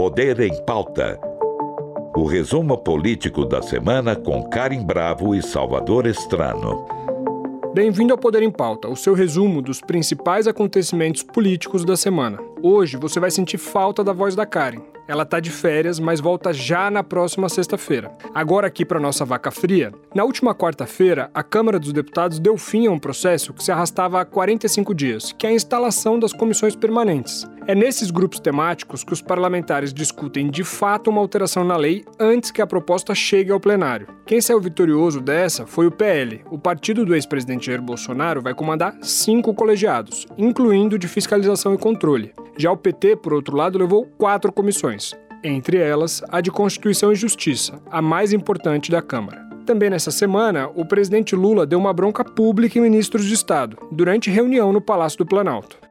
[0.00, 1.20] Poder em Pauta.
[2.16, 6.86] O resumo político da semana com Karim Bravo e Salvador Estrano.
[7.74, 12.38] Bem-vindo ao Poder em Pauta, o seu resumo dos principais acontecimentos políticos da semana.
[12.62, 14.80] Hoje você vai sentir falta da voz da Karen.
[15.06, 18.10] Ela tá de férias, mas volta já na próxima sexta-feira.
[18.32, 19.92] Agora aqui para nossa vaca fria.
[20.14, 24.20] Na última quarta-feira, a Câmara dos Deputados deu fim a um processo que se arrastava
[24.20, 27.46] há 45 dias, que é a instalação das comissões permanentes.
[27.70, 32.50] É nesses grupos temáticos que os parlamentares discutem de fato uma alteração na lei antes
[32.50, 34.08] que a proposta chegue ao plenário.
[34.26, 36.42] Quem saiu vitorioso dessa foi o PL.
[36.50, 42.32] O partido do ex-presidente Jair Bolsonaro vai comandar cinco colegiados, incluindo de fiscalização e controle.
[42.56, 45.14] Já o PT, por outro lado, levou quatro comissões,
[45.44, 49.48] entre elas a de Constituição e Justiça, a mais importante da Câmara.
[49.64, 54.28] Também nessa semana, o presidente Lula deu uma bronca pública em ministros de Estado, durante
[54.28, 55.89] reunião no Palácio do Planalto.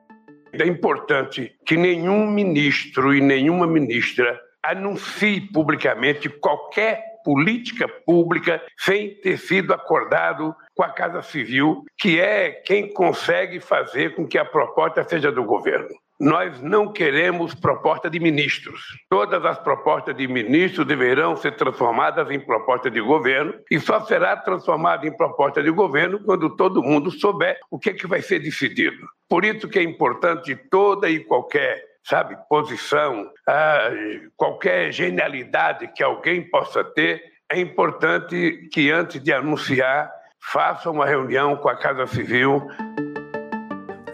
[0.53, 9.37] É importante que nenhum ministro e nenhuma ministra anuncie publicamente qualquer política pública sem ter
[9.37, 15.03] sido acordado com a Casa Civil, que é quem consegue fazer com que a proposta
[15.03, 15.89] seja do governo.
[16.19, 18.81] Nós não queremos proposta de ministros.
[19.09, 24.35] Todas as propostas de ministros deverão ser transformadas em proposta de governo e só será
[24.35, 28.39] transformada em proposta de governo quando todo mundo souber o que, é que vai ser
[28.39, 28.97] decidido.
[29.29, 33.91] Por isso que é importante toda e qualquer sabe, posição, ah,
[34.35, 40.11] qualquer genialidade que alguém possa ter, é importante que antes de anunciar
[40.51, 42.67] faça uma reunião com a Casa Civil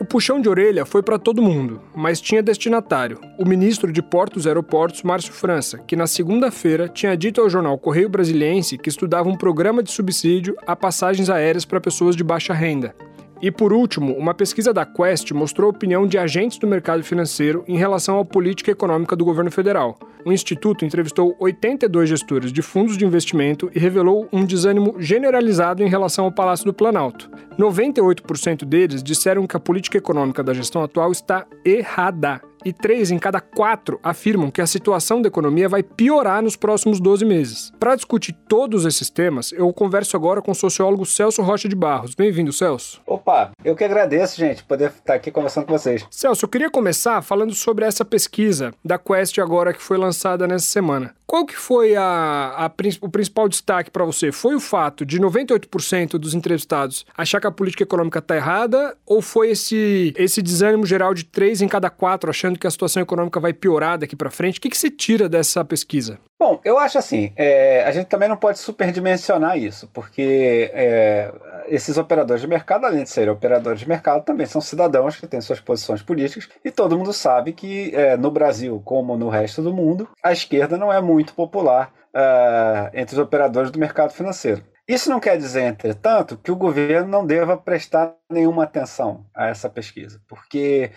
[0.05, 4.45] o puxão de orelha foi para todo mundo, mas tinha destinatário, o ministro de Portos
[4.45, 9.27] e Aeroportos, Márcio França, que na segunda-feira tinha dito ao jornal Correio Brasiliense que estudava
[9.27, 12.95] um programa de subsídio a passagens aéreas para pessoas de baixa renda.
[13.41, 17.63] E por último, uma pesquisa da Quest mostrou a opinião de agentes do mercado financeiro
[17.67, 19.97] em relação à política econômica do governo federal.
[20.25, 25.87] O instituto entrevistou 82 gestores de fundos de investimento e revelou um desânimo generalizado em
[25.87, 27.29] relação ao Palácio do Planalto.
[27.59, 33.19] 98% deles disseram que a política econômica da gestão atual está errada e três em
[33.19, 37.71] cada quatro afirmam que a situação da economia vai piorar nos próximos 12 meses.
[37.79, 42.15] Para discutir todos esses temas, eu converso agora com o sociólogo Celso Rocha de Barros.
[42.15, 42.99] Bem-vindo, Celso.
[43.05, 46.05] Opa, eu que agradeço, gente, poder estar aqui conversando com vocês.
[46.09, 50.65] Celso, eu queria começar falando sobre essa pesquisa da Quest agora que foi lançada nessa
[50.65, 51.13] semana.
[51.27, 52.71] Qual que foi a, a,
[53.01, 54.31] o principal destaque para você?
[54.31, 59.21] Foi o fato de 98% dos entrevistados achar que a política econômica está errada ou
[59.21, 63.39] foi esse, esse desânimo geral de três em cada quatro achando que a situação econômica
[63.39, 64.57] vai piorar daqui para frente?
[64.59, 66.19] O que, que você tira dessa pesquisa?
[66.39, 71.33] Bom, eu acho assim, é, a gente também não pode superdimensionar isso, porque é,
[71.67, 75.41] esses operadores de mercado, além de serem operadores de mercado, também são cidadãos que têm
[75.41, 79.73] suas posições políticas, e todo mundo sabe que é, no Brasil, como no resto do
[79.73, 84.63] mundo, a esquerda não é muito popular uh, entre os operadores do mercado financeiro.
[84.87, 89.67] Isso não quer dizer, entretanto, que o governo não deva prestar nenhuma atenção a essa
[89.67, 90.91] pesquisa, porque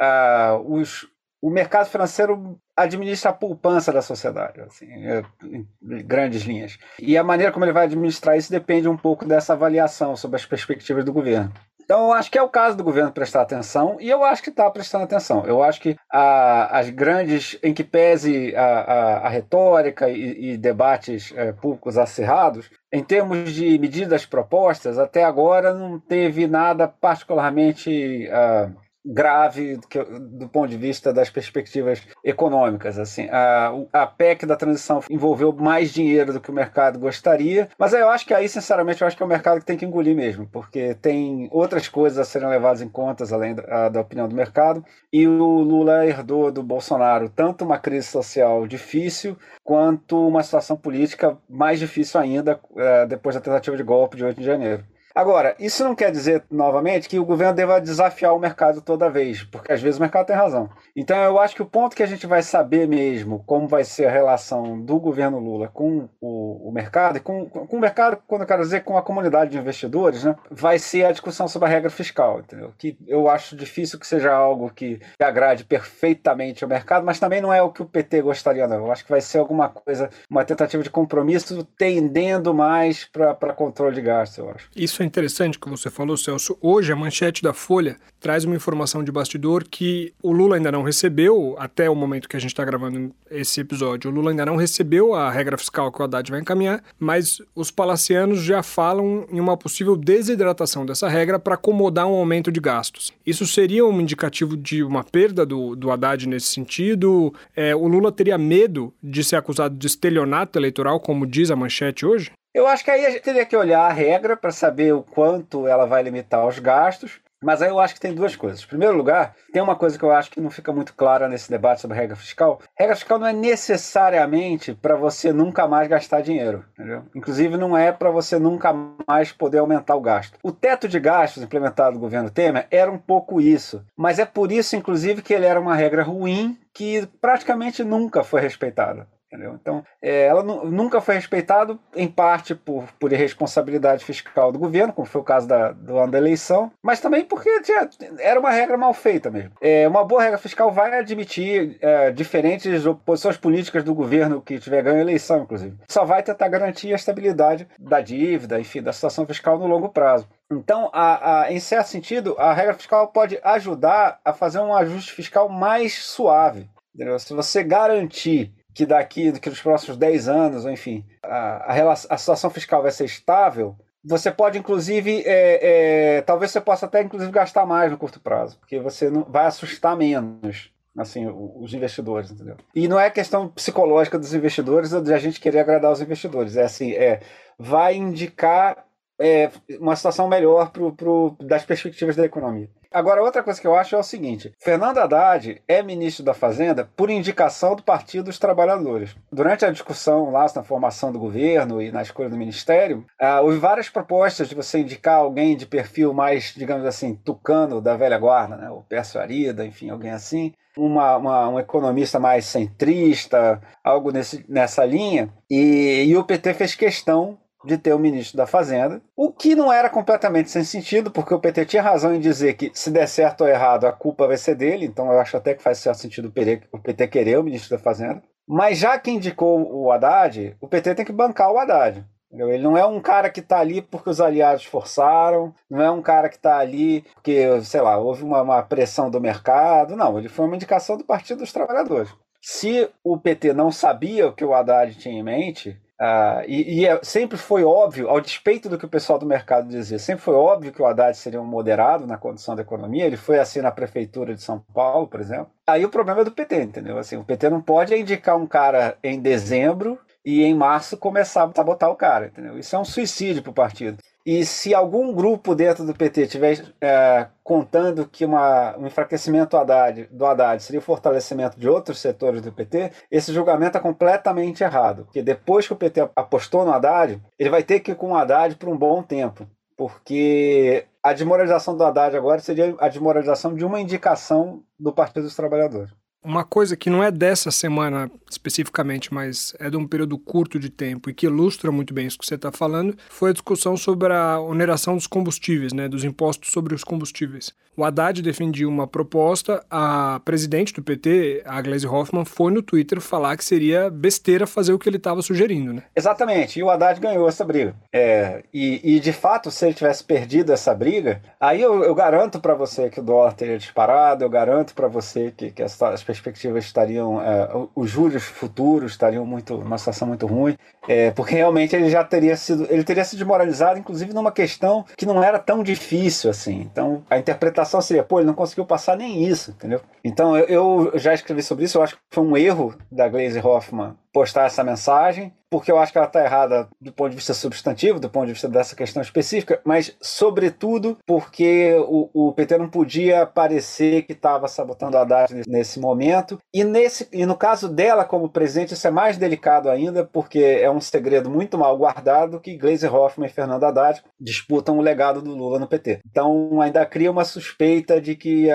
[0.00, 1.06] uh, os,
[1.40, 5.66] o mercado financeiro administra a poupança da sociedade, assim, é, em
[6.04, 6.78] grandes linhas.
[6.98, 10.46] E a maneira como ele vai administrar isso depende um pouco dessa avaliação sobre as
[10.46, 11.52] perspectivas do governo.
[11.84, 14.48] Então, eu acho que é o caso do governo prestar atenção, e eu acho que
[14.48, 15.44] está prestando atenção.
[15.44, 20.56] Eu acho que a, as grandes, em que pese a, a, a retórica e, e
[20.56, 28.28] debates é, públicos acirrados, em termos de medidas propostas, até agora não teve nada particularmente.
[28.28, 29.78] Uh, grave
[30.20, 32.98] do ponto de vista das perspectivas econômicas.
[32.98, 37.92] Assim, a, a PEC da transição envolveu mais dinheiro do que o mercado gostaria, mas
[37.92, 40.16] eu acho que aí, sinceramente, eu acho que é o mercado que tem que engolir
[40.16, 44.34] mesmo, porque tem outras coisas a serem levadas em conta além da, da opinião do
[44.34, 44.84] mercado.
[45.12, 51.38] E o Lula herdou do Bolsonaro tanto uma crise social difícil quanto uma situação política
[51.48, 54.84] mais difícil ainda é, depois da tentativa de golpe de 8 de janeiro.
[55.14, 59.44] Agora, isso não quer dizer, novamente, que o governo deva desafiar o mercado toda vez,
[59.44, 60.68] porque às vezes o mercado tem razão.
[60.96, 64.06] Então, eu acho que o ponto que a gente vai saber mesmo como vai ser
[64.06, 68.46] a relação do governo Lula com o, o mercado, com, com o mercado, quando eu
[68.46, 71.90] quero dizer com a comunidade de investidores, né, vai ser a discussão sobre a regra
[71.90, 72.72] fiscal, entendeu?
[72.76, 77.52] Que eu acho difícil que seja algo que agrade perfeitamente o mercado, mas também não
[77.52, 78.78] é o que o PT gostaria, não.
[78.78, 83.94] Eu acho que vai ser alguma coisa, uma tentativa de compromisso tendendo mais para controle
[83.94, 84.68] de gastos, eu acho.
[84.74, 86.56] Isso é interessante que você falou, Celso.
[86.60, 90.82] Hoje, a manchete da Folha traz uma informação de bastidor que o Lula ainda não
[90.82, 94.56] recebeu, até o momento que a gente está gravando esse episódio, o Lula ainda não
[94.56, 99.40] recebeu a regra fiscal que o Haddad vai encaminhar, mas os palacianos já falam em
[99.40, 103.12] uma possível desidratação dessa regra para acomodar um aumento de gastos.
[103.26, 107.34] Isso seria um indicativo de uma perda do, do Haddad nesse sentido?
[107.54, 112.06] É, o Lula teria medo de ser acusado de estelionato eleitoral, como diz a manchete
[112.06, 112.30] hoje?
[112.54, 115.66] Eu acho que aí a gente teria que olhar a regra para saber o quanto
[115.66, 117.20] ela vai limitar os gastos.
[117.44, 118.62] Mas aí eu acho que tem duas coisas.
[118.62, 121.50] Em primeiro lugar, tem uma coisa que eu acho que não fica muito clara nesse
[121.50, 122.58] debate sobre regra fiscal.
[122.74, 127.02] Regra fiscal não é necessariamente para você nunca mais gastar dinheiro, entendeu?
[127.14, 128.72] Inclusive não é para você nunca
[129.06, 130.38] mais poder aumentar o gasto.
[130.42, 134.50] O teto de gastos implementado no governo Temer era um pouco isso, mas é por
[134.50, 139.06] isso inclusive que ele era uma regra ruim que praticamente nunca foi respeitada.
[139.34, 139.58] Entendeu?
[139.60, 145.08] Então, é, ela nunca foi respeitada, em parte por, por irresponsabilidade fiscal do governo, como
[145.08, 147.88] foi o caso da, do ano da eleição, mas também porque tinha,
[148.20, 149.50] era uma regra mal feita mesmo.
[149.60, 154.84] É, uma boa regra fiscal vai admitir é, diferentes oposições políticas do governo que tiver
[154.84, 155.76] ganho a eleição, inclusive.
[155.88, 160.28] Só vai tentar garantir a estabilidade da dívida, enfim, da situação fiscal no longo prazo.
[160.48, 165.10] Então, a, a, em certo sentido, a regra fiscal pode ajudar a fazer um ajuste
[165.10, 166.68] fiscal mais suave.
[166.94, 167.18] Entendeu?
[167.18, 172.18] Se você garantir que daqui, que nos próximos 10 anos, ou enfim, a, a, a
[172.18, 177.32] situação fiscal vai ser estável, você pode, inclusive, é, é, talvez você possa até, inclusive,
[177.32, 182.56] gastar mais no curto prazo, porque você não vai assustar menos assim, os investidores, entendeu?
[182.74, 186.56] E não é questão psicológica dos investidores ou de a gente querer agradar os investidores,
[186.56, 187.20] é assim, é,
[187.58, 188.84] vai indicar
[189.20, 189.50] é,
[189.80, 192.68] uma situação melhor pro, pro, das perspectivas da economia.
[192.94, 196.88] Agora, outra coisa que eu acho é o seguinte: Fernando Haddad é ministro da Fazenda
[196.96, 199.16] por indicação do Partido dos Trabalhadores.
[199.32, 203.58] Durante a discussão lá na formação do governo e na escolha do ministério, ah, houve
[203.58, 208.56] várias propostas de você indicar alguém de perfil mais, digamos assim, tucano da velha guarda,
[208.56, 208.70] né?
[208.70, 210.52] o Pércio Arida, enfim, alguém assim.
[210.76, 215.32] Uma, uma, um economista mais centrista, algo nesse, nessa linha.
[215.50, 219.72] E, e o PT fez questão de ter o ministro da Fazenda, o que não
[219.72, 223.42] era completamente sem sentido, porque o PT tinha razão em dizer que se der certo
[223.42, 226.32] ou errado, a culpa vai ser dele, então eu acho até que faz certo sentido
[226.72, 228.22] o PT querer o ministro da Fazenda.
[228.46, 232.04] Mas já que indicou o Haddad, o PT tem que bancar o Haddad.
[232.30, 236.02] Ele não é um cara que está ali porque os aliados forçaram, não é um
[236.02, 239.96] cara que está ali porque, sei lá, houve uma, uma pressão do mercado.
[239.96, 242.12] Não, ele foi uma indicação do Partido dos Trabalhadores.
[242.42, 246.86] Se o PT não sabia o que o Haddad tinha em mente, Uh, e, e
[246.86, 250.34] é, sempre foi óbvio, ao despeito do que o pessoal do mercado dizia, sempre foi
[250.34, 253.06] óbvio que o Haddad seria um moderado na condição da economia.
[253.06, 255.50] Ele foi assim na prefeitura de São Paulo, por exemplo.
[255.66, 256.98] Aí o problema é do PT, entendeu?
[256.98, 261.52] Assim, o PT não pode indicar um cara em dezembro e em março começar a
[261.54, 262.58] sabotar o cara, entendeu?
[262.58, 263.98] Isso é um suicídio para o partido.
[264.26, 270.08] E se algum grupo dentro do PT estiver é, contando que uma, um enfraquecimento Haddad,
[270.10, 275.04] do Haddad seria o fortalecimento de outros setores do PT, esse julgamento é completamente errado.
[275.04, 278.16] Porque depois que o PT apostou no Haddad, ele vai ter que ir com o
[278.16, 279.46] Haddad por um bom tempo.
[279.76, 285.36] Porque a desmoralização do Haddad agora seria a desmoralização de uma indicação do Partido dos
[285.36, 285.92] Trabalhadores.
[286.24, 290.68] Uma coisa que não é dessa semana especificamente, mas é de um período curto de
[290.68, 294.12] tempo e que ilustra muito bem isso que você está falando, foi a discussão sobre
[294.12, 297.52] a oneração dos combustíveis, né, dos impostos sobre os combustíveis.
[297.76, 303.00] O Haddad defendia uma proposta, a presidente do PT, a Gleisi Hoffmann, foi no Twitter
[303.00, 305.72] falar que seria besteira fazer o que ele estava sugerindo.
[305.72, 305.82] Né?
[305.96, 307.74] Exatamente, e o Haddad ganhou essa briga.
[307.92, 312.38] É, e, e, de fato, se ele tivesse perdido essa briga, aí eu, eu garanto
[312.38, 316.02] para você que o dólar teria disparado, eu garanto para você que, que as, as
[316.20, 320.56] perspectivas estariam, é, os juros futuros estariam muito, uma situação muito ruim,
[320.88, 325.06] é, porque realmente ele já teria sido, ele teria se desmoralizado, inclusive numa questão que
[325.06, 326.60] não era tão difícil assim.
[326.60, 329.80] Então a interpretação seria, pô, ele não conseguiu passar nem isso, entendeu?
[330.02, 333.40] Então eu, eu já escrevi sobre isso, eu acho que foi um erro da Glaze
[333.40, 337.34] Hoffman postar essa mensagem, porque eu acho que ela está errada do ponto de vista
[337.34, 342.68] substantivo, do ponto de vista dessa questão específica, mas, sobretudo, porque o, o PT não
[342.68, 346.40] podia parecer que estava sabotando a Haddad nesse momento.
[346.52, 350.70] E, nesse, e no caso dela, como presidente, isso é mais delicado ainda, porque é
[350.70, 355.34] um segredo muito mal guardado que Gleisi Hoffmann e Fernando Haddad disputam o legado do
[355.34, 356.00] Lula no PT.
[356.08, 358.48] Então, ainda cria uma suspeita de que,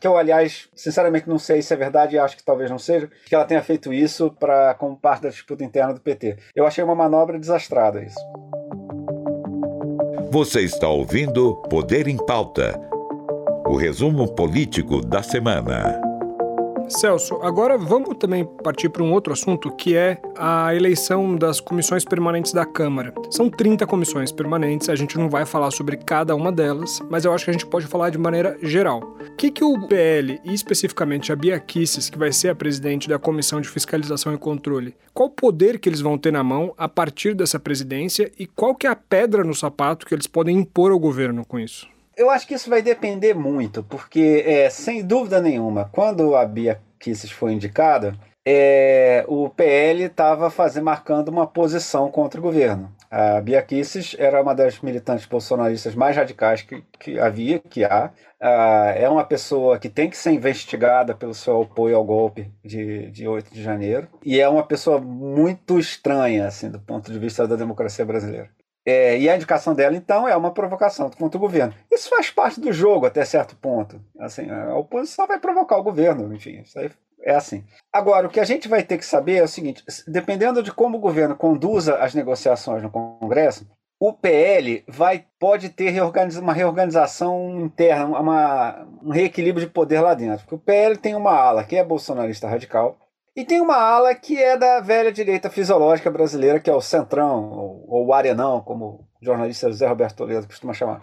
[0.00, 3.10] que eu, aliás, sinceramente não sei se é verdade e acho que talvez não seja,
[3.26, 6.36] que ela tenha feito isso para como parte da disputa interna do PT.
[6.54, 8.18] Eu achei uma manobra desastrada isso.
[10.30, 12.78] Você está ouvindo Poder em Pauta
[13.66, 16.11] o resumo político da semana.
[16.92, 22.04] Celso, agora vamos também partir para um outro assunto que é a eleição das comissões
[22.04, 23.14] permanentes da Câmara.
[23.30, 27.32] São 30 comissões permanentes, a gente não vai falar sobre cada uma delas, mas eu
[27.32, 29.16] acho que a gente pode falar de maneira geral.
[29.20, 33.08] O que, que o PL, e especificamente a Bia Kicis, que vai ser a presidente
[33.08, 36.74] da Comissão de Fiscalização e Controle, qual o poder que eles vão ter na mão
[36.76, 40.58] a partir dessa presidência e qual que é a pedra no sapato que eles podem
[40.58, 41.91] impor ao governo com isso?
[42.16, 46.80] Eu acho que isso vai depender muito, porque, é, sem dúvida nenhuma, quando a Bia
[46.98, 48.14] Kisses foi indicada,
[48.44, 50.52] é, o PL estava
[50.82, 52.92] marcando uma posição contra o governo.
[53.10, 58.10] A Bia Kisses era uma das militantes bolsonaristas mais radicais que, que havia, que há.
[58.96, 63.28] É uma pessoa que tem que ser investigada pelo seu apoio ao golpe de, de
[63.28, 64.08] 8 de janeiro.
[64.24, 68.50] E é uma pessoa muito estranha, assim, do ponto de vista da democracia brasileira.
[68.84, 71.72] É, e a indicação dela, então, é uma provocação contra o governo.
[71.90, 74.00] Isso faz parte do jogo até certo ponto.
[74.18, 76.90] Assim, a oposição vai provocar o governo, enfim, isso aí
[77.24, 77.64] é assim.
[77.92, 80.98] Agora, o que a gente vai ter que saber é o seguinte: dependendo de como
[80.98, 83.66] o governo conduza as negociações no Congresso,
[84.00, 85.94] o PL vai, pode ter
[86.40, 90.40] uma reorganização interna, uma, um reequilíbrio de poder lá dentro.
[90.40, 92.96] Porque o PL tem uma ala que é bolsonarista radical,
[93.34, 97.50] e tem uma ala que é da velha direita fisiológica brasileira, que é o Centrão,
[97.50, 101.02] ou, ou o Arenão, como o jornalista José Roberto Toledo costuma chamar.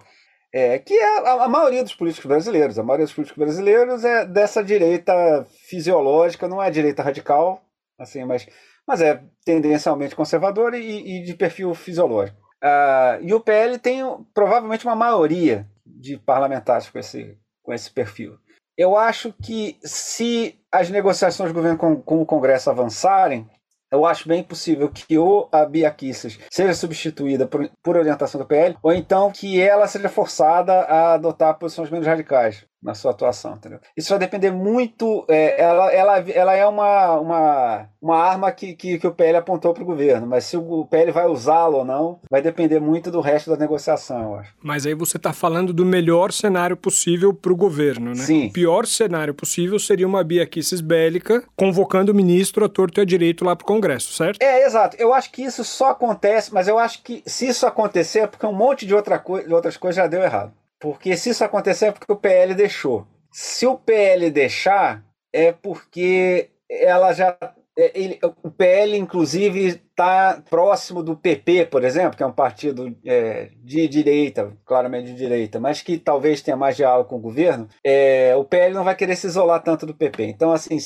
[0.54, 2.78] É, que é a, a, maioria dos políticos brasileiros.
[2.78, 7.64] A maioria dos políticos brasileiros é dessa direita fisiológica, não é direita radical,
[8.00, 8.48] assim, mas,
[8.88, 12.40] mas é tendencialmente conservadora e, e de perfil fisiológico.
[12.64, 18.38] Uh, e o PL tem provavelmente uma maioria de parlamentares com esse, com esse perfil.
[18.78, 23.48] Eu acho que se as negociações do governo com, com o Congresso avançarem,
[23.92, 28.46] eu acho bem possível que ou a Bia Kicis seja substituída por, por orientação do
[28.46, 33.54] PL, ou então que ela seja forçada a adotar posições menos radicais na sua atuação,
[33.54, 33.80] entendeu?
[33.96, 35.26] Isso vai depender muito.
[35.28, 39.74] É, ela, ela, ela é uma, uma, uma arma que, que, que o PL apontou
[39.74, 43.20] para o governo, mas se o PL vai usá-lo ou não, vai depender muito do
[43.20, 44.54] resto da negociação, eu acho.
[44.64, 48.24] Mas aí você está falando do melhor cenário possível para o governo, né?
[48.24, 48.48] Sim.
[48.48, 53.02] O pior cenário possível seria uma Bia Kicis bélica convocando o ministro a torto e
[53.02, 54.42] a direito lá para o Congresso, certo?
[54.42, 54.96] É, exato.
[54.98, 58.46] Eu acho que isso só acontece, mas eu acho que se isso acontecer é porque
[58.46, 60.54] um monte de, outra co de outras coisas já deu errado.
[60.80, 63.06] Porque se isso acontecer é porque o PL deixou.
[63.32, 67.38] Se o PL deixar, é porque ela já.
[67.78, 72.94] É, ele, o PL, inclusive, está próximo do PP, por exemplo, que é um partido
[73.06, 77.70] é, de direita, claramente de direita, mas que talvez tenha mais diálogo com o governo.
[77.84, 80.26] É, o PL não vai querer se isolar tanto do PP.
[80.26, 80.78] Então, assim,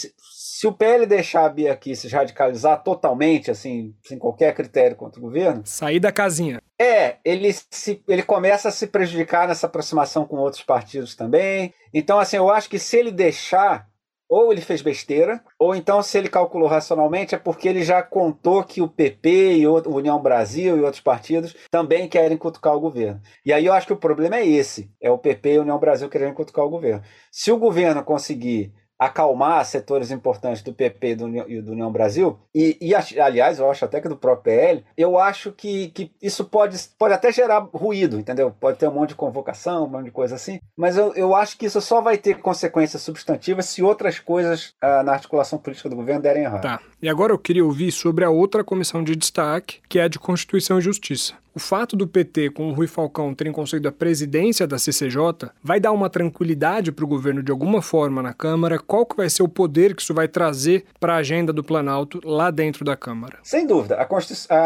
[0.64, 5.20] se o PL deixar a Bia aqui se radicalizar totalmente, assim, sem qualquer critério contra
[5.20, 5.62] o governo.
[5.66, 6.62] Sair da casinha.
[6.80, 11.74] É, ele, se, ele começa a se prejudicar nessa aproximação com outros partidos também.
[11.94, 13.90] Então, assim, eu acho que se ele deixar,
[14.30, 18.64] ou ele fez besteira, ou então, se ele calculou racionalmente, é porque ele já contou
[18.64, 23.20] que o PP e o União Brasil e outros partidos também querem cutucar o governo.
[23.46, 25.78] E aí eu acho que o problema é esse: é o PP e a União
[25.78, 27.04] Brasil querendo cutucar o governo.
[27.30, 28.74] Se o governo conseguir
[29.06, 33.86] acalmar setores importantes do PP e do, do União Brasil, e, e, aliás, eu acho
[33.86, 38.20] até que do próprio PL, eu acho que, que isso pode, pode até gerar ruído,
[38.20, 38.54] entendeu?
[38.60, 41.58] Pode ter um monte de convocação, um monte de coisa assim, mas eu, eu acho
[41.58, 45.96] que isso só vai ter consequências substantivas se outras coisas ah, na articulação política do
[45.96, 46.62] governo derem errado.
[46.62, 46.80] Tá.
[47.02, 50.20] E agora eu queria ouvir sobre a outra comissão de destaque, que é a de
[50.20, 51.43] Constituição e Justiça.
[51.56, 55.80] O fato do PT com o Rui Falcão terem conseguido a presidência da CCJ vai
[55.80, 58.80] dar uma tranquilidade para o governo de alguma forma na Câmara?
[58.80, 62.20] Qual que vai ser o poder que isso vai trazer para a agenda do Planalto
[62.24, 63.38] lá dentro da Câmara?
[63.44, 63.98] Sem dúvida.
[63.98, 64.02] A,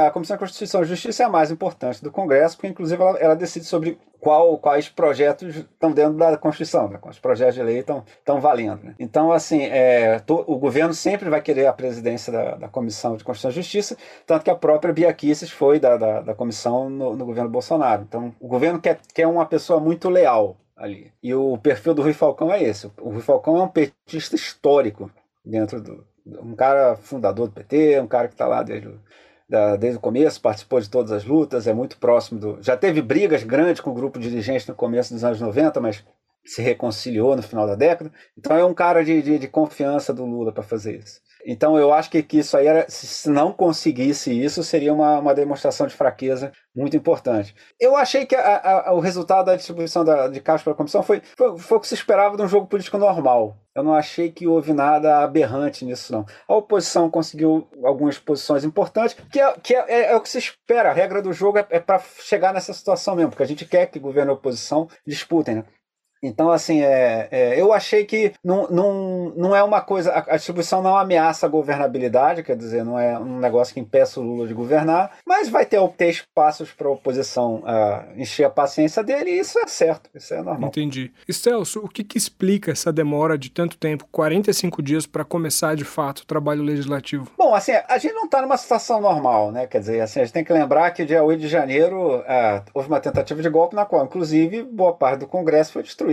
[0.08, 3.17] a Comissão de Constituição e Justiça é a mais importante do Congresso, porque inclusive ela,
[3.17, 7.00] ela decide sobre qual, quais projetos estão dentro da Constituição, né?
[7.08, 8.03] os projetos de lei estão,
[8.39, 8.84] valendo.
[8.84, 8.96] Né?
[9.00, 13.51] Então, assim, é, o governo sempre vai querer a presidência da, da, Comissão de Constituição
[13.51, 17.25] e Justiça, tanto que a própria Bia Kicis foi da, da, da comissão no, no,
[17.25, 18.03] governo Bolsonaro.
[18.03, 21.12] Então, o governo quer, quer uma pessoa muito leal ali.
[21.22, 22.88] E o perfil do Rui Falcão é esse.
[23.00, 25.12] O Rui Falcão é um petista histórico
[25.43, 26.05] dentro do.
[26.25, 29.00] Um cara fundador do PT, um cara que está lá desde o
[29.48, 32.62] da, desde o começo, participou de todas as lutas, é muito próximo do.
[32.62, 36.03] Já teve brigas grandes com o grupo dirigente no começo dos anos 90, mas
[36.46, 38.12] se reconciliou no final da década.
[38.38, 41.22] Então é um cara de, de, de confiança do Lula para fazer isso.
[41.50, 45.34] Então eu acho que, que isso aí era, se não conseguisse isso, seria uma, uma
[45.34, 47.56] demonstração de fraqueza muito importante.
[47.80, 51.01] Eu achei que a, a, o resultado da distribuição da, de cargos para a comissão
[51.01, 53.56] foi, foi, foi o que se esperava de um jogo político normal.
[53.74, 56.25] Eu não achei que houve nada aberrante nisso, não.
[56.50, 60.39] A oposição conseguiu algumas posições importantes, que é, que é, é, é o que se
[60.39, 60.89] espera.
[60.89, 63.86] A regra do jogo é, é para chegar nessa situação mesmo, porque a gente quer
[63.86, 65.63] que governo e oposição disputem, né?
[66.21, 70.12] Então, assim, é, é, eu achei que não, não, não é uma coisa.
[70.12, 74.19] A, a distribuição não ameaça a governabilidade, quer dizer, não é um negócio que impeça
[74.19, 78.50] o Lula de governar, mas vai ter, ter espaços para a oposição uh, encher a
[78.50, 80.69] paciência dele, e isso é certo, isso é normal.
[80.69, 81.12] Entendi.
[81.27, 85.75] E Celso, o que, que explica essa demora de tanto tempo, 45 dias, para começar
[85.75, 87.31] de fato o trabalho legislativo?
[87.38, 89.67] Bom, assim, a gente não está numa situação normal, né?
[89.67, 92.88] Quer dizer, assim, a gente tem que lembrar que dia 8 de janeiro uh, houve
[92.88, 96.07] uma tentativa de golpe na qual, inclusive, boa parte do Congresso foi destruída.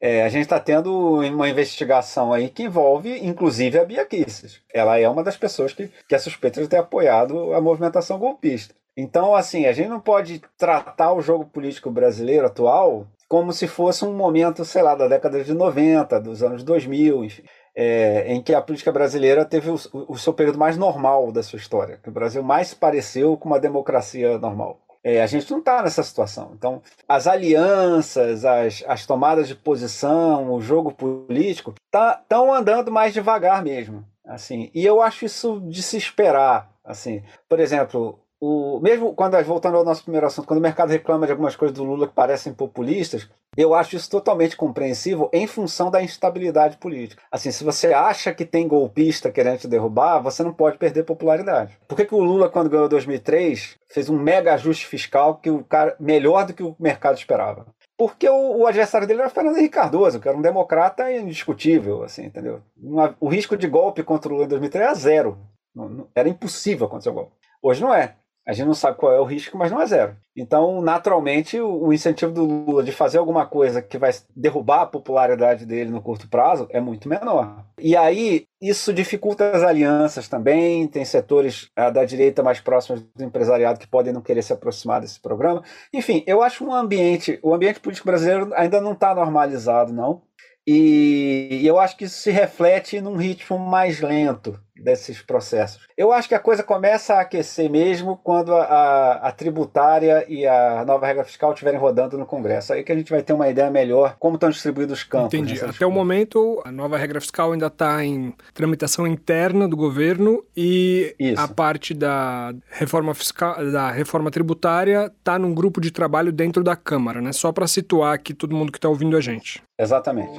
[0.00, 4.60] É, a gente está tendo uma investigação aí que envolve, inclusive, a Bia Kicis.
[4.74, 8.74] Ela é uma das pessoas que, que é suspeita de ter apoiado a movimentação golpista.
[8.96, 14.04] Então, assim, a gente não pode tratar o jogo político brasileiro atual como se fosse
[14.04, 17.42] um momento, sei lá, da década de 90, dos anos 2000, enfim,
[17.74, 21.56] é, em que a política brasileira teve o, o seu período mais normal da sua
[21.56, 24.78] história, que o Brasil mais se pareceu com uma democracia normal.
[25.04, 26.52] É, a gente não está nessa situação.
[26.54, 33.12] Então, as alianças, as, as tomadas de posição, o jogo político, estão tá, andando mais
[33.12, 34.04] devagar mesmo.
[34.24, 34.70] assim.
[34.74, 36.70] E eu acho isso de se esperar.
[36.84, 37.22] assim.
[37.48, 41.30] Por exemplo, o, mesmo quando, voltando ao nosso primeiro assunto, quando o mercado reclama de
[41.30, 46.02] algumas coisas do Lula que parecem populistas, eu acho isso totalmente compreensível em função da
[46.02, 47.22] instabilidade política.
[47.30, 51.78] Assim, se você acha que tem golpista querendo te derrubar, você não pode perder popularidade.
[51.86, 55.62] Por que, que o Lula, quando ganhou 2003, fez um mega ajuste fiscal que o
[55.62, 57.64] cara melhor do que o mercado esperava?
[57.96, 62.24] Porque o, o adversário dele era Fernando Henrique Cardoso, que era um democrata indiscutível, assim,
[62.24, 62.60] entendeu?
[62.76, 65.38] Uma, o risco de golpe contra o Lula em 2003 era zero.
[65.72, 67.36] Não, não, era impossível acontecer o golpe.
[67.62, 68.16] Hoje não é.
[68.46, 70.16] A gente não sabe qual é o risco, mas não é zero.
[70.36, 75.64] Então, naturalmente, o, incentivo do Lula de fazer alguma coisa que vai derrubar a popularidade
[75.64, 77.64] dele no curto prazo é muito menor.
[77.78, 80.88] E aí, isso dificulta as alianças também.
[80.88, 85.00] Tem setores ah, da direita mais próximos do empresariado que podem não querer se aproximar
[85.00, 85.62] desse programa.
[85.92, 90.22] Enfim, eu acho um ambiente, o ambiente político brasileiro ainda não está normalizado, não.
[90.66, 95.86] E eu acho que isso se reflete num ritmo mais lento desses processos.
[95.96, 100.46] Eu acho que a coisa começa a aquecer mesmo quando a, a, a, tributária e
[100.46, 102.72] a nova regra fiscal estiverem rodando no Congresso.
[102.72, 105.34] Aí que a gente vai ter uma ideia melhor como estão distribuídos os campos.
[105.34, 105.64] Entendi.
[105.64, 111.14] Até o momento, a nova regra fiscal ainda está em tramitação interna do governo e
[111.18, 111.40] Isso.
[111.40, 116.74] a parte da reforma fiscal, da reforma tributária está num grupo de trabalho dentro da
[116.74, 117.32] Câmara, né?
[117.32, 119.62] Só para situar aqui todo mundo que está ouvindo a gente.
[119.78, 120.38] Exatamente.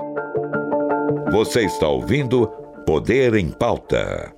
[1.31, 4.35] Você está ouvindo Poder em Pauta.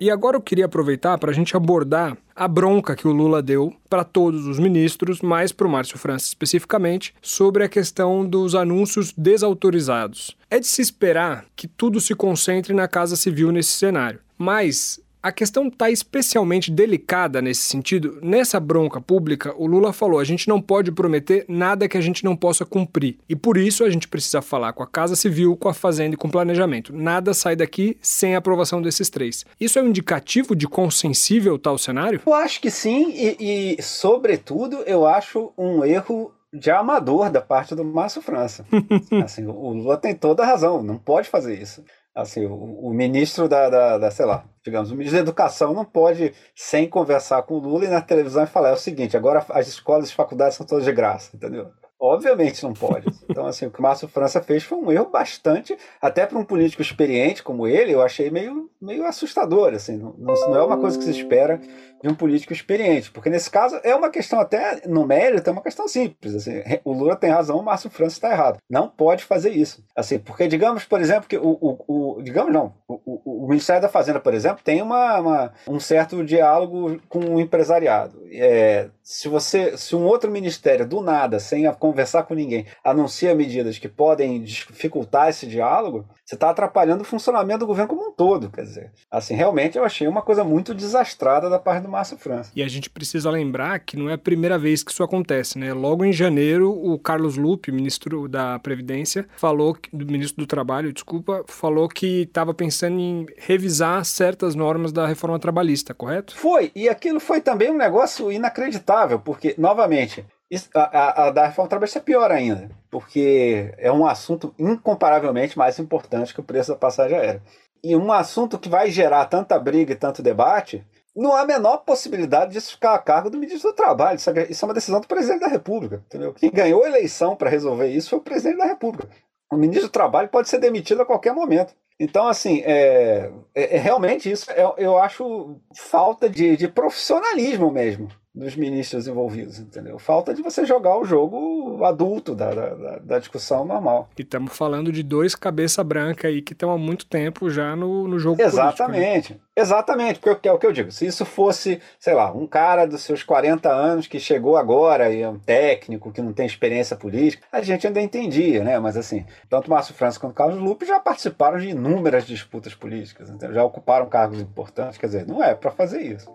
[0.00, 3.74] E agora eu queria aproveitar para a gente abordar a bronca que o Lula deu
[3.90, 9.12] para todos os ministros, mas para o Márcio França especificamente, sobre a questão dos anúncios
[9.12, 10.36] desautorizados.
[10.48, 14.20] É de se esperar que tudo se concentre na Casa Civil nesse cenário.
[14.38, 18.18] Mas a questão está especialmente delicada nesse sentido.
[18.22, 22.24] Nessa bronca pública, o Lula falou: a gente não pode prometer nada que a gente
[22.24, 23.18] não possa cumprir.
[23.28, 26.18] E por isso a gente precisa falar com a Casa Civil, com a Fazenda e
[26.18, 26.94] com o Planejamento.
[26.94, 29.44] Nada sai daqui sem a aprovação desses três.
[29.60, 32.20] Isso é um indicativo de quão sensível está o cenário?
[32.24, 37.74] Eu acho que sim, e, e sobretudo, eu acho um erro de amador da parte
[37.74, 38.64] do Márcio França.
[39.22, 41.84] assim, o Lula tem toda a razão, não pode fazer isso.
[42.18, 45.84] Assim, o, o ministro da, da, da, sei lá, digamos, o ministro da Educação não
[45.84, 49.46] pode, sem conversar com o Lula e na televisão e falar é o seguinte, agora
[49.50, 51.68] as escolas e faculdades são todas de graça, entendeu?
[52.00, 53.06] Obviamente não pode.
[53.28, 56.44] Então, assim, o que o Márcio França fez foi um erro bastante, até para um
[56.44, 59.74] político experiente como ele, eu achei meio, meio assustador.
[59.74, 61.60] Assim, não, não é uma coisa que se espera
[62.02, 65.62] de um político experiente, porque nesse caso é uma questão até no mérito, é uma
[65.62, 66.34] questão simples.
[66.34, 68.58] Assim, o Lula tem razão, o Márcio França está errado.
[68.68, 69.84] Não pode fazer isso.
[69.96, 73.88] Assim, porque digamos, por exemplo, que o, o, o digamos não, o, o, Ministério da
[73.88, 78.20] Fazenda, por exemplo, tem uma, uma um certo diálogo com o empresariado.
[78.30, 83.78] É, se você, se um outro ministério do nada, sem conversar com ninguém, anuncia medidas
[83.78, 88.50] que podem dificultar esse diálogo, você está atrapalhando o funcionamento do governo como um todo,
[88.50, 88.92] quer dizer.
[89.10, 92.50] Assim, realmente eu achei uma coisa muito desastrada da parte do Márcio França.
[92.54, 95.72] E a gente precisa lembrar que não é a primeira vez que isso acontece, né?
[95.72, 101.44] Logo em janeiro, o Carlos Lupe, ministro da Previdência, falou, do ministro do Trabalho, desculpa,
[101.46, 106.36] falou que estava pensando em revisar certas normas da reforma trabalhista, correto?
[106.36, 111.68] Foi, e aquilo foi também um negócio inacreditável, porque, novamente, isso, a, a, da reforma
[111.68, 116.78] trabalhista é pior ainda, porque é um assunto incomparavelmente mais importante que o preço da
[116.78, 117.42] passagem aérea.
[117.84, 120.84] E um assunto que vai gerar tanta briga e tanto debate,
[121.18, 124.16] não há a menor possibilidade disso ficar a cargo do ministro do Trabalho.
[124.16, 126.02] Isso é, isso é uma decisão do presidente da República.
[126.06, 126.32] Entendeu?
[126.32, 129.08] Quem ganhou a eleição para resolver isso foi o presidente da República.
[129.50, 131.74] O ministro do Trabalho pode ser demitido a qualquer momento.
[131.98, 138.08] Então, assim, é, é, é realmente isso eu, eu acho falta de, de profissionalismo mesmo
[138.38, 139.98] dos ministros envolvidos, entendeu?
[139.98, 144.08] Falta de você jogar o jogo adulto da, da, da discussão normal.
[144.16, 148.06] E estamos falando de dois cabeça branca aí que estão há muito tempo já no,
[148.06, 149.00] no jogo Exatamente.
[149.00, 149.40] Político, né?
[149.58, 150.92] Exatamente, porque é o que eu digo.
[150.92, 155.20] Se isso fosse, sei lá, um cara dos seus 40 anos que chegou agora e
[155.20, 158.78] é um técnico que não tem experiência política, a gente ainda entendia, né?
[158.78, 163.56] Mas assim, tanto Márcio França quanto Carlos Lupe já participaram de inúmeras disputas políticas, entendeu?
[163.56, 164.96] já ocuparam cargos importantes.
[164.96, 166.32] Quer dizer, não é para fazer isso.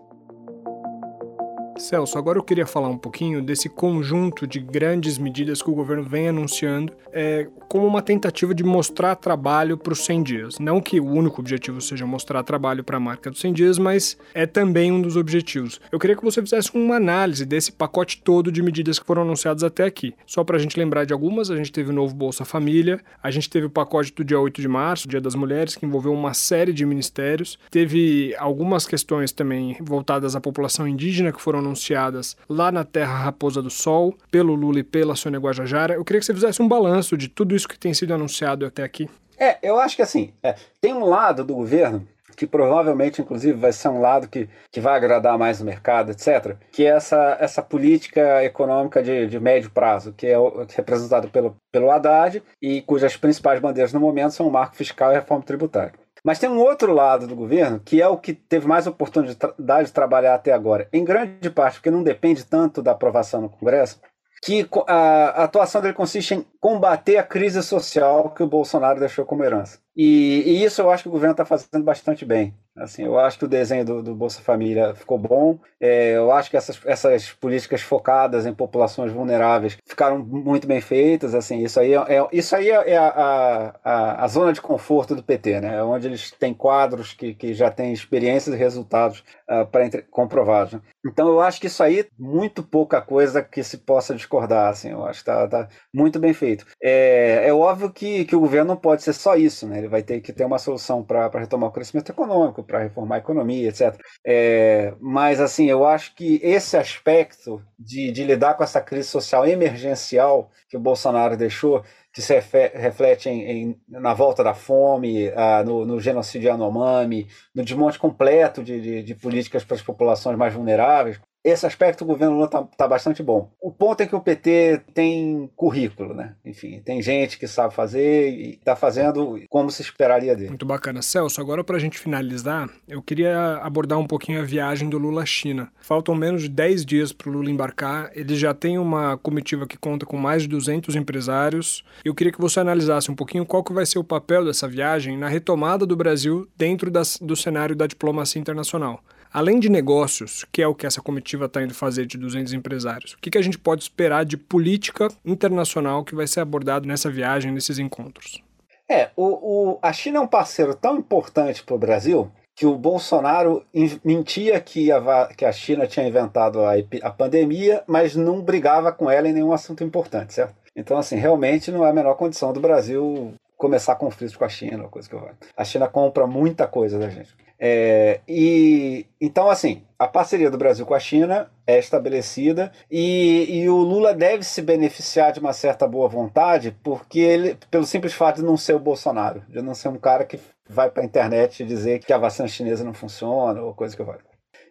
[1.78, 6.04] Celso, agora eu queria falar um pouquinho desse conjunto de grandes medidas que o governo
[6.04, 10.58] vem anunciando é, como uma tentativa de mostrar trabalho para os 100 dias.
[10.58, 14.16] Não que o único objetivo seja mostrar trabalho para a marca dos 100 dias, mas
[14.32, 15.80] é também um dos objetivos.
[15.90, 19.64] Eu queria que você fizesse uma análise desse pacote todo de medidas que foram anunciadas
[19.64, 20.14] até aqui.
[20.26, 23.30] Só para a gente lembrar de algumas, a gente teve o novo Bolsa Família, a
[23.30, 26.34] gente teve o pacote do dia 8 de março, Dia das Mulheres, que envolveu uma
[26.34, 32.70] série de ministérios, teve algumas questões também voltadas à população indígena que foram anunciadas lá
[32.70, 35.94] na Terra Raposa do Sol, pelo Lula e pela Sônia Guajajara.
[35.94, 38.82] Eu queria que você fizesse um balanço de tudo isso que tem sido anunciado até
[38.82, 39.08] aqui.
[39.38, 43.72] É, eu acho que assim, é, tem um lado do governo que provavelmente, inclusive, vai
[43.72, 47.62] ser um lado que, que vai agradar mais o mercado, etc., que é essa, essa
[47.62, 50.36] política econômica de, de médio prazo, que é,
[50.74, 55.16] representado pelo, pelo Haddad e cujas principais bandeiras no momento são o marco fiscal e
[55.16, 55.92] a reforma tributária.
[56.24, 59.92] Mas tem um outro lado do governo, que é o que teve mais oportunidade de
[59.92, 64.00] trabalhar até agora, em grande parte porque não depende tanto da aprovação no Congresso,
[64.42, 69.44] que a atuação dele consiste em combater a crise social que o Bolsonaro deixou como
[69.44, 69.78] herança.
[69.96, 72.54] E, e isso eu acho que o governo está fazendo bastante bem.
[72.76, 75.60] Assim, eu acho que o desenho do, do Bolsa Família ficou bom.
[75.80, 81.36] É, eu acho que essas, essas políticas focadas em populações vulneráveis ficaram muito bem feitas.
[81.36, 85.22] Assim, isso aí é, é isso aí é a, a, a, zona de conforto do
[85.22, 85.76] PT, né?
[85.76, 90.72] É onde eles têm quadros que, que já têm experiências e resultados uh, para comprovados.
[90.72, 90.80] Né?
[91.06, 94.70] Então eu acho que isso aí muito pouca coisa que se possa discordar.
[94.70, 96.66] Assim, eu acho que está tá muito bem feito.
[96.82, 99.78] É, é óbvio que, que o governo não pode ser só isso, né?
[99.78, 103.18] Ele vai ter que ter uma solução para retomar o crescimento econômico para reformar a
[103.18, 103.96] economia, etc.
[104.24, 109.46] É, mas, assim, eu acho que esse aspecto de, de lidar com essa crise social
[109.46, 112.32] emergencial que o Bolsonaro deixou, que se
[112.74, 115.30] reflete em, em, na volta da fome,
[115.64, 120.54] no, no, genocídio Yanomami, no desmonte completo de, de, de políticas para as populações mais
[120.54, 123.52] vulneráveis, esse aspecto o governo Lula está tá bastante bom.
[123.60, 126.34] O ponto é que o PT tem currículo, né?
[126.42, 130.48] Enfim, tem gente que sabe fazer e está fazendo como se esperaria dele.
[130.48, 131.02] Muito bacana.
[131.02, 135.22] Celso, agora para a gente finalizar, eu queria abordar um pouquinho a viagem do Lula
[135.22, 135.70] à China.
[135.82, 138.10] Faltam menos de 10 dias para o Lula embarcar.
[138.14, 141.84] Ele já tem uma comitiva que conta com mais de 200 empresários.
[142.02, 145.18] Eu queria que você analisasse um pouquinho qual que vai ser o papel dessa viagem
[145.18, 149.02] na retomada do Brasil dentro das, do cenário da diplomacia internacional.
[149.34, 153.14] Além de negócios, que é o que essa comitiva está indo fazer de 200 empresários,
[153.14, 157.10] o que, que a gente pode esperar de política internacional que vai ser abordado nessa
[157.10, 158.40] viagem, nesses encontros?
[158.88, 162.76] É, o, o a China é um parceiro tão importante para o Brasil que o
[162.76, 163.64] Bolsonaro
[164.04, 169.10] mentia que a, que a China tinha inventado a, a pandemia, mas não brigava com
[169.10, 170.54] ela em nenhum assunto importante, certo?
[170.76, 174.88] Então, assim, realmente não é a menor condição do Brasil começar conflitos com a China,
[174.88, 177.34] coisa que eu A China compra muita coisa da gente.
[177.58, 183.68] É, e então, assim, a parceria do Brasil com a China é estabelecida e, e,
[183.70, 188.36] o Lula deve se beneficiar de uma certa boa vontade, porque ele, pelo simples fato
[188.36, 191.64] de não ser o Bolsonaro, de não ser um cara que vai para a internet
[191.64, 194.18] dizer que a vacina chinesa não funciona ou coisa que vai.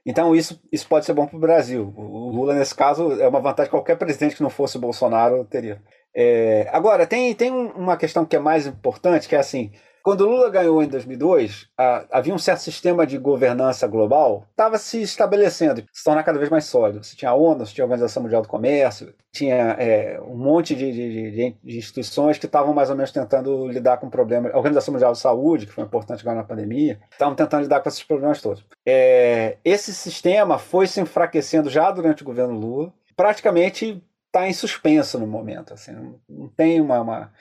[0.05, 1.91] Então, isso, isso pode ser bom para o Brasil.
[1.95, 5.45] O Lula, nesse caso, é uma vantagem que qualquer presidente que não fosse o Bolsonaro
[5.45, 5.81] teria.
[6.15, 9.71] É, agora, tem, tem uma questão que é mais importante, que é assim:
[10.03, 11.69] quando Lula ganhou em 2002,
[12.11, 16.65] havia um certo sistema de governança global estava se estabelecendo, se tornar cada vez mais
[16.65, 17.01] sólido.
[17.01, 20.75] Você tinha a ONU, você tinha a Organização Mundial do Comércio, tinha é, um monte
[20.75, 24.53] de, de, de, instituições que estavam mais ou menos tentando lidar com problemas.
[24.53, 27.87] A Organização Mundial de Saúde, que foi importante agora na pandemia, estavam tentando lidar com
[27.87, 28.65] esses problemas todos.
[28.85, 32.93] É, esse sistema foi se enfraquecendo já durante o governo Lula.
[33.15, 35.73] Praticamente está em suspenso no momento.
[35.73, 36.99] Assim, não, não tem uma.
[36.99, 37.31] uma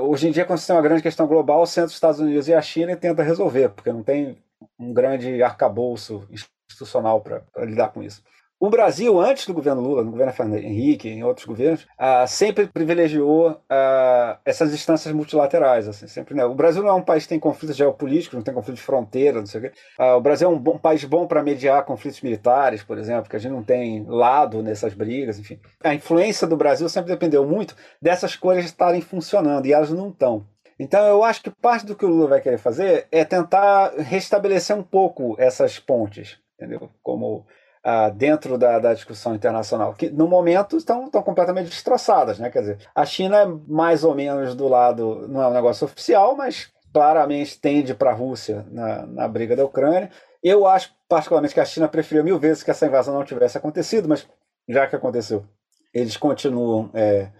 [0.00, 2.48] hoje em dia, quando você tem uma grande questão global, o centro dos Estados Unidos
[2.48, 4.36] e a China tenta resolver, porque não tem
[4.78, 8.22] um grande arcabouço institucional para lidar com isso.
[8.62, 12.68] O Brasil, antes do governo Lula, no governo Fernando Henrique, em outros governos, uh, sempre
[12.68, 15.88] privilegiou uh, essas instâncias multilaterais.
[15.88, 16.44] Assim, sempre, né?
[16.44, 19.40] O Brasil não é um país que tem conflitos geopolíticos, não tem conflito de fronteira,
[19.40, 19.72] não sei o quê.
[19.98, 23.28] Uh, o Brasil é um, bom, um país bom para mediar conflitos militares, por exemplo,
[23.28, 25.58] que a gente não tem lado nessas brigas, enfim.
[25.82, 30.46] A influência do Brasil sempre dependeu muito dessas coisas estarem funcionando, e elas não estão.
[30.78, 34.76] Então, eu acho que parte do que o Lula vai querer fazer é tentar restabelecer
[34.76, 36.88] um pouco essas pontes, entendeu?
[37.02, 37.44] Como
[37.84, 42.38] ah, dentro da, da, discussão internacional, que no momento estão, completamente destroçadas.
[42.38, 42.50] Né?
[42.50, 46.36] Quer dizer, a China é mais ou menos do lado, não é um negócio oficial,
[46.36, 50.10] mas claramente tende para a Rússia na, na briga da Ucrânia.
[50.42, 54.08] Eu acho, particularmente, que a China preferiu mil vezes que essa invasão não tivesse acontecido,
[54.08, 54.28] mas
[54.68, 55.44] já que aconteceu,
[55.92, 57.30] eles continuam é,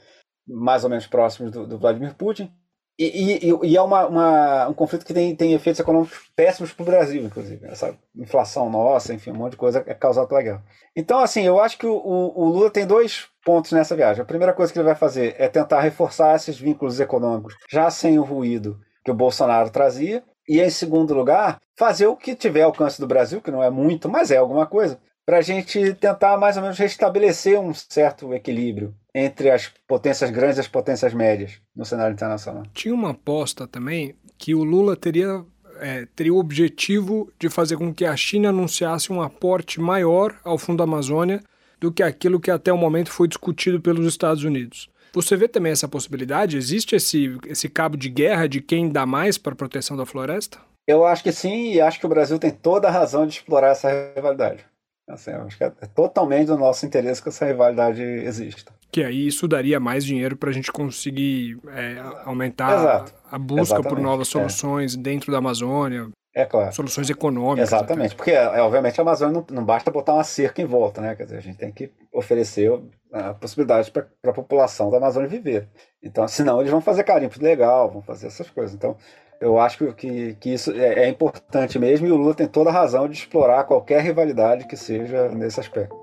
[0.46, 2.52] mais ou menos próximos do, do Vladimir Putin.
[2.98, 6.82] E, e, e é uma, uma, um conflito que tem, tem efeitos econômicos péssimos para
[6.82, 7.66] o Brasil, inclusive.
[7.66, 10.64] Essa inflação nossa, enfim, um monte de coisa é causada pela guerra.
[10.94, 14.22] Então, assim, eu acho que o, o, Lula tem dois pontos nessa viagem.
[14.22, 18.18] A primeira coisa que ele vai fazer é tentar reforçar esses vínculos econômicos, já sem
[18.18, 20.22] o ruído que o Bolsonaro trazia.
[20.46, 24.08] E, em segundo lugar, fazer o que tiver alcance do Brasil, que não é muito,
[24.08, 28.94] mas é alguma coisa, para a gente tentar mais ou menos restabelecer um certo equilíbrio
[29.14, 32.62] entre as potências grandes e as potências médias no cenário internacional.
[32.72, 35.44] Tinha uma aposta também que o Lula teria,
[35.80, 40.58] é, teria o objetivo de fazer com que a China anunciasse um aporte maior ao
[40.58, 41.42] Fundo Amazônia
[41.78, 44.88] do que aquilo que até o momento foi discutido pelos Estados Unidos.
[45.12, 46.56] Você vê também essa possibilidade?
[46.56, 50.58] Existe esse, esse cabo de guerra de quem dá mais para a proteção da floresta?
[50.86, 53.72] Eu acho que sim, e acho que o Brasil tem toda a razão de explorar
[53.72, 54.64] essa rivalidade.
[55.08, 58.72] Assim, acho que é totalmente do nosso interesse que essa rivalidade exista.
[58.92, 63.14] Que aí isso daria mais dinheiro para a gente conseguir é, aumentar Exato.
[63.30, 63.88] a busca Exatamente.
[63.88, 64.30] por novas é.
[64.30, 64.98] soluções é.
[64.98, 66.10] dentro da Amazônia.
[66.34, 66.72] É claro.
[66.72, 67.68] Soluções econômicas.
[67.70, 68.16] Exatamente, até.
[68.16, 71.14] porque é, obviamente a Amazônia não, não, basta botar uma cerca em volta, né?
[71.14, 72.70] Quer dizer, a gente tem que oferecer
[73.12, 75.68] a possibilidade para a população da Amazônia viver.
[76.02, 78.74] Então, senão eles vão fazer carimpo legal, vão fazer essas coisas.
[78.74, 78.96] Então,
[79.42, 82.72] eu acho que, que isso é, é, importante mesmo e o Lula tem toda a
[82.72, 86.01] razão de explorar qualquer rivalidade que seja nesse aspecto.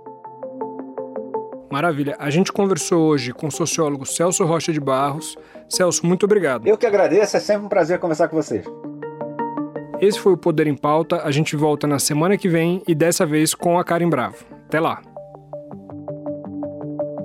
[1.72, 2.16] Maravilha.
[2.20, 5.38] A gente conversou hoje com o sociólogo Celso Rocha de Barros.
[5.68, 6.68] Celso, muito obrigado.
[6.68, 8.66] Eu que agradeço, é sempre um prazer conversar com vocês.
[10.02, 11.22] Esse foi o Poder em Pauta.
[11.24, 14.38] A gente volta na semana que vem e dessa vez com a Karen Bravo.
[14.66, 15.02] Até lá.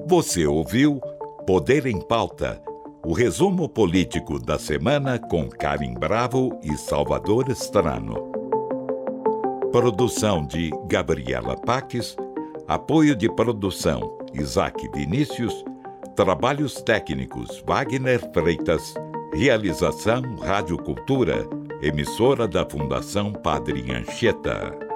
[0.07, 1.01] Você ouviu
[1.47, 2.61] Poder em Pauta
[3.07, 8.33] o resumo político da semana com Karim Bravo e Salvador Estrano.
[9.71, 12.17] Produção de Gabriela Paques.
[12.67, 15.65] Apoio de produção Isaac Vinícius.
[16.17, 18.95] Trabalhos técnicos Wagner Freitas.
[19.33, 21.49] Realização Rádio Cultura,
[21.83, 24.94] emissora da Fundação Padre Anchieta.